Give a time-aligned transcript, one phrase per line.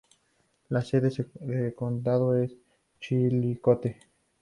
[0.69, 2.51] La sede del condado es
[2.99, 3.99] Chillicothe.